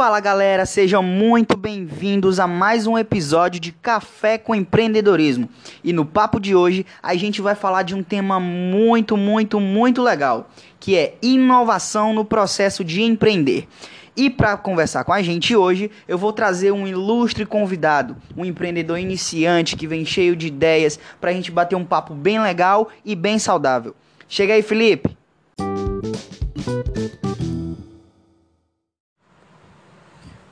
[0.00, 5.46] Fala galera, sejam muito bem-vindos a mais um episódio de Café com Empreendedorismo.
[5.84, 10.02] E no papo de hoje a gente vai falar de um tema muito, muito, muito
[10.02, 10.48] legal,
[10.80, 13.68] que é inovação no processo de empreender.
[14.16, 18.98] E para conversar com a gente hoje, eu vou trazer um ilustre convidado, um empreendedor
[18.98, 23.14] iniciante que vem cheio de ideias para a gente bater um papo bem legal e
[23.14, 23.94] bem saudável.
[24.26, 25.19] Chega aí, Felipe!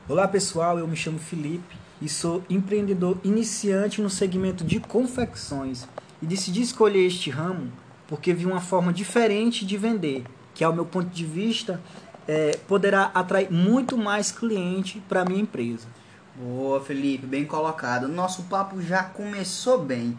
[0.08, 5.86] Olá pessoal, eu me chamo Felipe e sou empreendedor iniciante no segmento de confecções
[6.22, 7.70] e decidi escolher este ramo
[8.06, 11.78] porque vi uma forma diferente de vender, que ao meu ponto de vista
[12.26, 15.86] é, poderá atrair muito mais cliente para minha empresa.
[16.34, 18.08] Boa, Felipe, bem colocado.
[18.08, 20.16] Nosso papo já começou bem.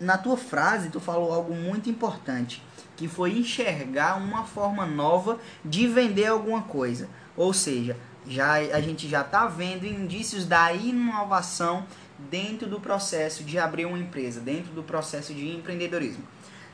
[0.00, 2.62] Na tua frase, tu falou algo muito importante,
[2.96, 7.10] que foi enxergar uma forma nova de vender alguma coisa.
[7.36, 11.86] Ou seja, já a gente já está vendo indícios da inovação
[12.30, 16.24] dentro do processo de abrir uma empresa, dentro do processo de empreendedorismo.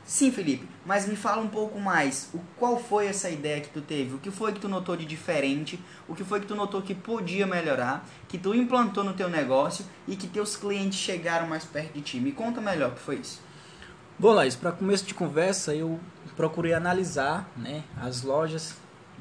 [0.09, 2.29] Sim, Felipe, mas me fala um pouco mais.
[2.33, 4.15] O, qual foi essa ideia que tu teve?
[4.15, 5.79] O que foi que tu notou de diferente?
[6.07, 8.03] O que foi que tu notou que podia melhorar?
[8.27, 12.19] Que tu implantou no teu negócio e que teus clientes chegaram mais perto de ti?
[12.19, 13.39] Me conta melhor o que foi isso.
[14.17, 15.99] Bom, Laís, para começo de conversa, eu
[16.35, 18.75] procurei analisar né, as lojas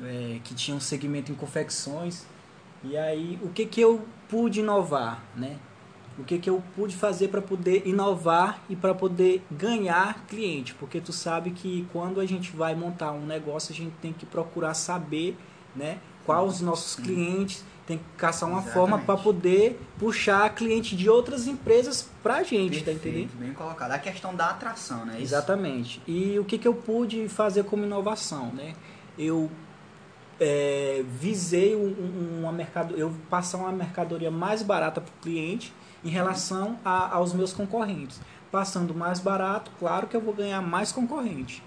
[0.04, 2.24] é, que tinham segmento em confecções.
[2.82, 5.58] E aí, o que, que eu pude inovar, né?
[6.18, 10.74] O que, que eu pude fazer para poder inovar e para poder ganhar cliente?
[10.74, 14.26] Porque tu sabe que quando a gente vai montar um negócio, a gente tem que
[14.26, 15.36] procurar saber,
[15.76, 15.98] né?
[16.26, 18.74] Quais os nossos clientes, tem que caçar uma Exatamente.
[18.74, 23.38] forma para poder puxar cliente de outras empresas para a gente, tá Perfeito, tá entendendo?
[23.38, 23.92] Bem colocado.
[23.92, 25.18] A questão da atração, né?
[25.20, 26.02] Exatamente.
[26.06, 28.74] E o que, que eu pude fazer como inovação, né?
[29.16, 29.50] Eu
[30.40, 35.72] é, visei um, uma mercado, eu passar uma mercadoria mais barata para o cliente
[36.04, 38.20] em relação a, aos meus concorrentes.
[38.50, 41.62] Passando mais barato, claro que eu vou ganhar mais concorrente.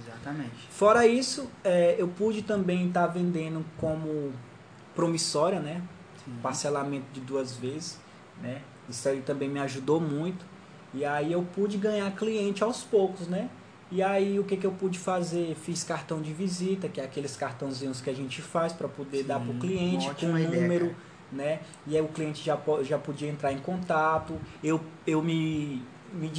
[0.00, 0.68] Exatamente.
[0.70, 4.32] Fora isso, é, eu pude também estar tá vendendo como
[4.94, 5.82] promissória, né?
[6.24, 6.36] Sim.
[6.42, 7.98] Parcelamento de duas vezes,
[8.40, 8.62] né?
[8.88, 10.44] Isso aí também me ajudou muito.
[10.94, 13.50] E aí eu pude ganhar cliente aos poucos, né?
[13.90, 15.54] E aí o que, que eu pude fazer?
[15.54, 19.24] Fiz cartão de visita, que é aqueles cartãozinhos que a gente faz para poder Sim,
[19.24, 20.94] dar para o cliente com um número,
[21.32, 21.60] né?
[21.86, 24.38] E aí o cliente já, já podia entrar em contato.
[24.62, 25.82] Eu, eu me,
[26.12, 26.30] me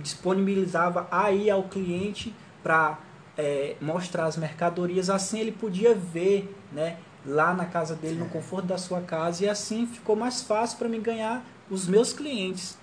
[0.00, 2.32] disponibilizava aí ao cliente
[2.62, 2.98] para
[3.36, 6.98] é, mostrar as mercadorias, assim ele podia ver, né?
[7.24, 10.88] Lá na casa dele, no conforto da sua casa, e assim ficou mais fácil para
[10.88, 12.76] mim ganhar os meus clientes.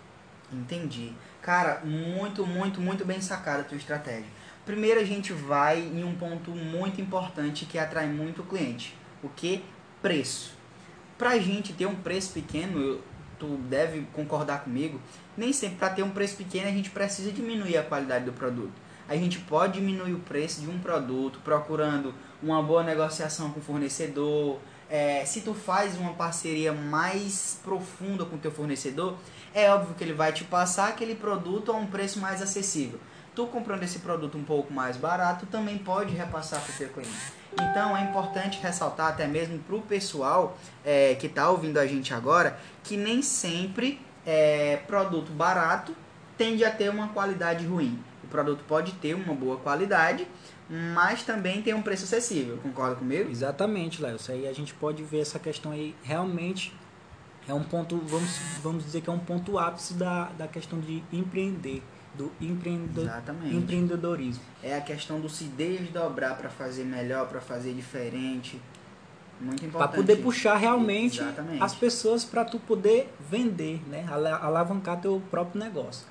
[0.51, 1.13] Entendi.
[1.41, 4.27] Cara, muito, muito, muito bem sacada a tua estratégia.
[4.66, 8.95] Primeiro a gente vai em um ponto muito importante que atrai muito o cliente.
[9.23, 9.63] O que?
[10.01, 10.53] Preço.
[11.17, 13.01] Pra gente ter um preço pequeno,
[13.39, 15.01] tu deve concordar comigo,
[15.35, 18.73] nem sempre para ter um preço pequeno a gente precisa diminuir a qualidade do produto.
[19.07, 22.13] A gente pode diminuir o preço de um produto procurando
[22.44, 24.59] uma boa negociação com o fornecedor.
[24.89, 29.17] É, se tu faz uma parceria mais profunda com o teu fornecedor,
[29.53, 33.00] é óbvio que ele vai te passar aquele produto a um preço mais acessível.
[33.35, 37.39] Tu comprando esse produto um pouco mais barato, também pode repassar para o seu cliente.
[37.53, 42.13] Então é importante ressaltar até mesmo para o pessoal é, que está ouvindo a gente
[42.13, 45.95] agora que nem sempre é, produto barato
[46.38, 48.01] tende a ter uma qualidade ruim.
[48.23, 50.27] O produto pode ter uma boa qualidade,
[50.69, 52.57] mas também tem um preço acessível.
[52.57, 53.30] Concorda comigo?
[53.30, 54.18] Exatamente, Léo.
[54.18, 56.74] Isso aí a gente pode ver essa questão aí realmente
[57.47, 61.03] é um ponto, vamos, vamos dizer que é um ponto ápice da, da questão de
[61.12, 61.81] empreender,
[62.13, 63.56] do empreendedor, Exatamente.
[63.56, 64.44] empreendedorismo.
[64.62, 68.62] É a questão do se desdobrar para fazer melhor, para fazer diferente.
[69.41, 69.90] Muito importante.
[69.90, 71.63] Para poder puxar realmente Exatamente.
[71.63, 74.06] as pessoas para tu poder vender, né?
[74.41, 76.06] Alavancar teu próprio negócio.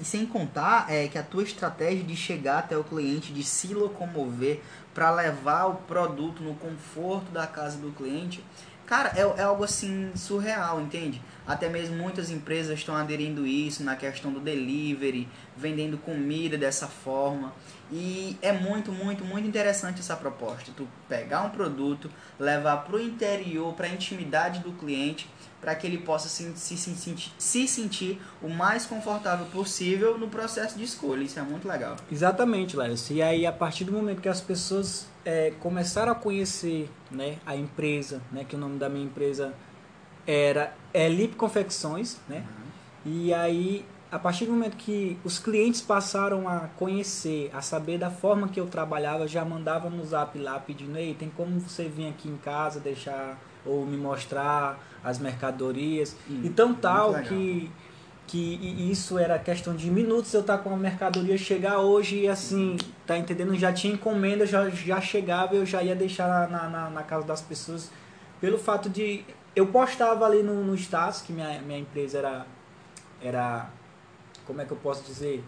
[0.00, 3.72] E sem contar é que a tua estratégia de chegar até o cliente, de se
[3.74, 4.60] locomover
[4.92, 8.44] para levar o produto no conforto da casa do cliente,
[8.92, 11.22] Cara, é, é algo assim surreal, entende?
[11.46, 17.52] Até mesmo muitas empresas estão aderindo isso na questão do delivery, vendendo comida dessa forma.
[17.90, 20.72] E é muito, muito, muito interessante essa proposta.
[20.76, 25.28] Tu pegar um produto, levar para o interior, para a intimidade do cliente,
[25.60, 30.28] para que ele possa se, se, se, sentir, se sentir o mais confortável possível no
[30.28, 31.22] processo de escolha.
[31.22, 31.96] Isso é muito legal.
[32.10, 32.94] Exatamente, Léo.
[33.10, 37.54] E aí, a partir do momento que as pessoas é, começaram a conhecer né, a
[37.54, 39.54] empresa, né, que o nome da minha empresa
[40.26, 42.44] era Elip Confecções, né?
[43.04, 43.12] Uhum.
[43.12, 48.10] E aí a partir do momento que os clientes passaram a conhecer, a saber da
[48.10, 52.10] forma que eu trabalhava, já mandava no zap lá pedindo, ei, tem como você vir
[52.10, 56.14] aqui em casa deixar ou me mostrar as mercadorias.
[56.30, 57.70] Hum, então tal que
[58.24, 62.28] que isso era questão de minutos eu estar tá com a mercadoria chegar hoje e
[62.28, 62.76] assim,
[63.06, 63.54] tá entendendo?
[63.56, 67.40] Já tinha encomenda, já, já chegava eu já ia deixar na, na, na casa das
[67.40, 67.90] pessoas
[68.40, 72.46] pelo fato de eu postava ali no, no status que minha, minha empresa era
[73.22, 73.70] era
[74.46, 75.44] como é que eu posso dizer?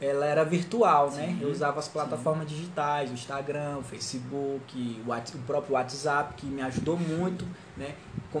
[0.00, 1.28] Ela era virtual, né?
[1.28, 1.38] sim, né?
[1.40, 2.54] Eu usava as plataformas sim.
[2.54, 7.94] digitais, o Instagram, o Facebook, o, o próprio WhatsApp, que me ajudou muito, né?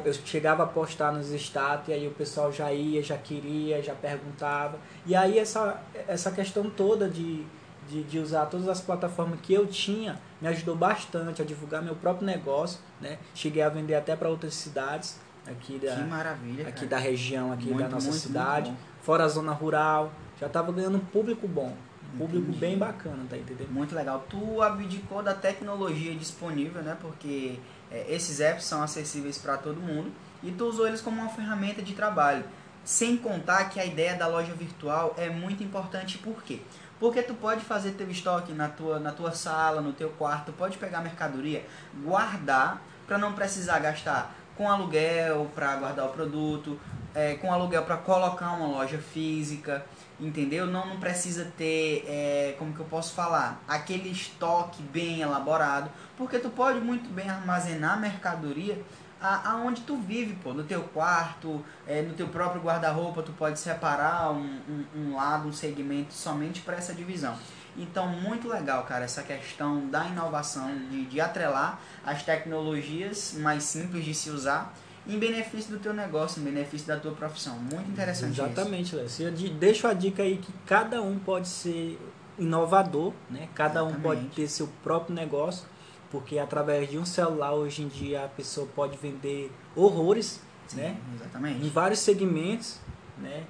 [0.04, 3.94] Eu chegava a postar nos status e aí o pessoal já ia, já queria, já
[3.94, 4.78] perguntava.
[5.06, 7.44] E aí essa, essa questão toda de,
[7.88, 11.94] de, de usar todas as plataformas que eu tinha me ajudou bastante a divulgar meu
[11.94, 13.18] próprio negócio, né?
[13.34, 17.88] Cheguei a vender até para outras cidades aqui da, aqui da região, aqui muito, da
[17.88, 18.70] nossa muito, cidade.
[18.70, 20.12] Muito fora a zona rural.
[20.40, 21.76] Já estava ganhando um público bom.
[22.14, 22.58] Um público Entendi.
[22.58, 23.70] bem bacana, tá entendendo?
[23.70, 24.24] Muito legal.
[24.28, 26.96] Tu abdicou da tecnologia disponível, né?
[27.00, 27.58] Porque
[27.90, 30.10] é, esses apps são acessíveis para todo mundo
[30.42, 32.44] e tu usou eles como uma ferramenta de trabalho.
[32.84, 36.60] Sem contar que a ideia da loja virtual é muito importante, por quê?
[37.00, 40.76] Porque tu pode fazer teu estoque na tua, na tua sala, no teu quarto, pode
[40.76, 41.64] pegar mercadoria,
[42.02, 46.78] guardar para não precisar gastar com aluguel para guardar o produto,
[47.14, 49.84] é, com aluguel para colocar uma loja física,
[50.20, 50.66] entendeu?
[50.66, 56.38] Não, não precisa ter, é, como que eu posso falar, aquele estoque bem elaborado, porque
[56.38, 58.78] tu pode muito bem armazenar mercadoria
[59.24, 64.32] aonde tu vive, pô, no teu quarto, é, no teu próprio guarda-roupa, tu pode separar
[64.32, 67.36] um, um, um lado, um segmento somente para essa divisão.
[67.76, 74.04] Então, muito legal, cara, essa questão da inovação, de, de atrelar as tecnologias mais simples
[74.04, 74.74] de se usar
[75.06, 77.58] em benefício do teu negócio, em benefício da tua profissão.
[77.58, 79.06] Muito interessante Exatamente, Léo.
[79.18, 81.98] Eu deixo a dica aí que cada um pode ser
[82.38, 83.48] inovador, né?
[83.54, 83.98] Cada Exatamente.
[83.98, 85.66] um pode ter seu próprio negócio,
[86.14, 90.96] porque através de um celular hoje em dia a pessoa pode vender horrores, Sim, né?
[91.16, 91.66] Exatamente.
[91.66, 92.78] Em vários segmentos,
[93.18, 93.42] né?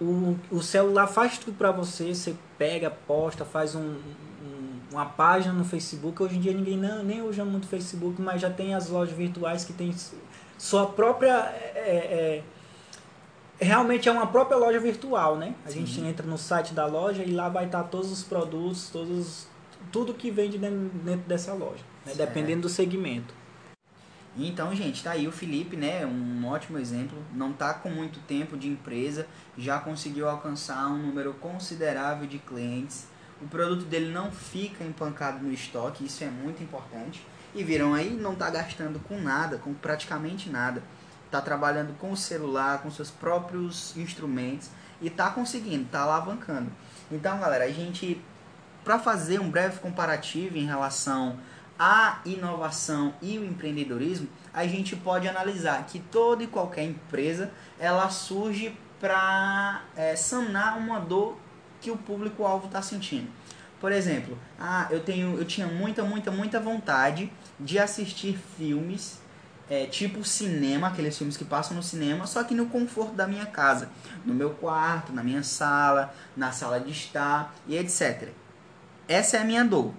[0.00, 5.52] O, o celular faz tudo para você, você pega, posta, faz um, um, uma página
[5.52, 6.22] no Facebook.
[6.22, 9.62] Hoje em dia ninguém não, nem usa muito Facebook, mas já tem as lojas virtuais
[9.66, 9.94] que tem
[10.56, 11.52] sua própria.
[11.74, 12.42] É,
[13.60, 15.54] é, realmente é uma própria loja virtual, né?
[15.66, 15.84] A Sim.
[15.84, 19.46] gente entra no site da loja e lá vai estar todos os produtos, todos,
[19.92, 22.14] tudo que vende dentro dessa loja, né?
[22.14, 23.34] dependendo do segmento.
[24.36, 26.06] Então, gente, tá aí o Felipe, né?
[26.06, 27.18] Um ótimo exemplo.
[27.34, 29.26] Não tá com muito tempo de empresa,
[29.58, 33.06] já conseguiu alcançar um número considerável de clientes.
[33.42, 37.26] O produto dele não fica empancado no estoque, isso é muito importante.
[37.54, 40.82] E viram aí, não está gastando com nada, com praticamente nada.
[41.26, 44.70] Está trabalhando com o celular, com seus próprios instrumentos
[45.00, 46.70] e está conseguindo, está alavancando.
[47.10, 48.22] Então, galera, a gente,
[48.84, 51.38] para fazer um breve comparativo em relação
[51.80, 58.10] à inovação e o empreendedorismo, a gente pode analisar que toda e qualquer empresa ela
[58.10, 61.38] surge para é, sanar uma dor
[61.80, 63.30] que o público-alvo está sentindo.
[63.80, 69.18] Por exemplo, ah, eu, tenho, eu tinha muita, muita, muita vontade de assistir filmes
[69.70, 73.46] é, tipo cinema, aqueles filmes que passam no cinema, só que no conforto da minha
[73.46, 73.88] casa,
[74.26, 78.30] no meu quarto, na minha sala, na sala de estar e etc.
[79.08, 79.94] Essa é a minha dor.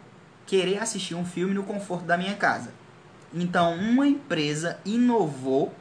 [0.46, 2.74] Querer assistir um filme no conforto da minha casa.
[3.34, 5.74] Então, uma empresa inovou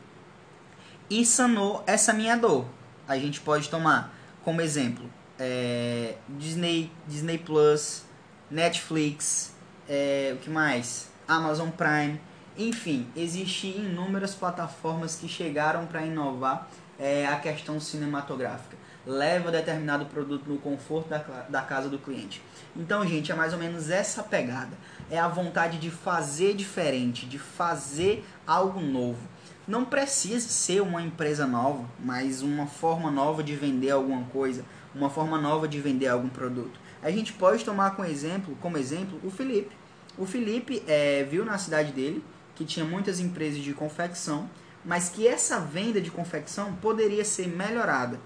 [1.09, 2.67] e sanou essa minha dor.
[3.09, 4.15] A gente pode tomar
[4.45, 8.05] como exemplo é, Disney, Disney Plus,
[8.51, 9.55] Netflix,
[9.89, 11.09] é, o que mais?
[11.27, 12.21] Amazon Prime,
[12.59, 18.77] enfim, existem inúmeras plataformas que chegaram para inovar é, a questão cinematográfica.
[19.07, 22.43] Leva determinado produto no conforto da, da casa do cliente.
[22.77, 24.77] Então, gente, é mais ou menos essa pegada.
[25.11, 29.21] É a vontade de fazer diferente, de fazer algo novo.
[29.67, 34.65] Não precisa ser uma empresa nova, mas uma forma nova de vender alguma coisa
[34.95, 36.79] uma forma nova de vender algum produto.
[37.03, 39.75] A gente pode tomar como exemplo, como exemplo o Felipe.
[40.19, 42.23] O Felipe é, viu na cidade dele
[42.55, 44.51] que tinha muitas empresas de confecção,
[44.85, 48.19] mas que essa venda de confecção poderia ser melhorada.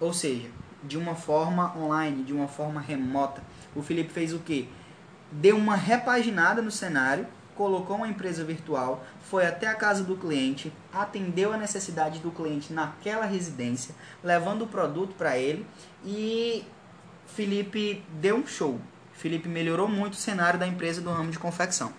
[0.00, 0.48] Ou seja,
[0.82, 3.42] de uma forma online, de uma forma remota.
[3.76, 4.68] O Felipe fez o que?
[5.30, 7.26] Deu uma repaginada no cenário
[7.60, 12.72] colocou uma empresa virtual, foi até a casa do cliente, atendeu a necessidade do cliente
[12.72, 15.66] naquela residência, levando o produto para ele
[16.02, 16.64] e
[17.26, 18.80] Felipe deu um show.
[19.12, 21.92] Felipe melhorou muito o cenário da empresa do ramo de confecção.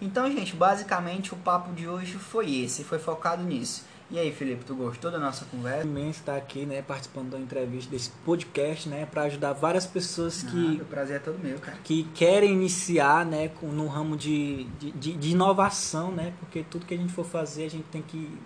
[0.00, 3.84] Então, gente, basicamente o papo de hoje foi esse, foi focado nisso.
[4.08, 5.84] E aí, Felipe, tu gostou da nossa conversa?
[5.84, 10.78] imenso estar aqui, né, participando da entrevista desse podcast, né, para ajudar várias pessoas que
[10.78, 11.76] Ah, o prazer é todo meu, cara.
[11.82, 16.94] que querem iniciar, né, com, no ramo de, de, de, inovação, né, porque tudo que
[16.94, 18.38] a gente for fazer a gente tem que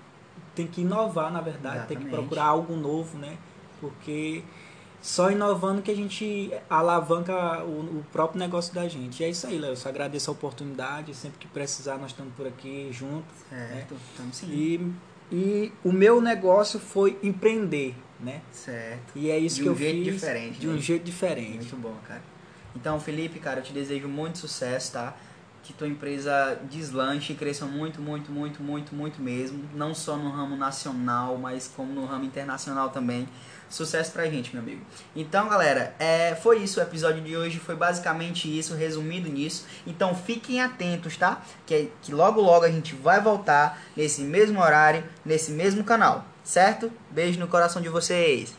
[0.55, 2.11] tem que inovar, na verdade, tem que Exatamente.
[2.11, 3.39] procurar algo novo, né,
[3.81, 4.43] porque
[5.01, 9.23] só inovando que a gente alavanca o, o próprio negócio da gente.
[9.23, 9.73] E é isso aí, Léo.
[9.73, 11.15] Eu só agradeço a oportunidade.
[11.15, 13.35] Sempre que precisar, nós estamos por aqui juntos.
[13.49, 14.47] Certo, tamo sim.
[14.51, 14.93] E,
[15.31, 18.41] e o meu negócio foi empreender, né?
[18.53, 19.13] Certo.
[19.17, 20.73] E é isso De que um eu jeito fiz diferente, de né?
[20.75, 21.57] um jeito diferente.
[21.57, 22.23] Muito bom, cara.
[22.75, 25.17] Então, Felipe, cara, eu te desejo muito sucesso, tá?
[25.63, 29.69] Que tua empresa deslanche e cresça muito, muito, muito, muito, muito mesmo.
[29.75, 33.29] Não só no ramo nacional, mas como no ramo internacional também.
[33.71, 34.85] Sucesso pra gente, meu amigo.
[35.15, 37.61] Então, galera, é, foi isso o episódio de hoje.
[37.61, 39.65] Foi basicamente isso, resumido nisso.
[39.87, 41.41] Então, fiquem atentos, tá?
[41.65, 46.91] Que, que logo, logo a gente vai voltar nesse mesmo horário, nesse mesmo canal, certo?
[47.13, 48.53] Beijo no coração de vocês.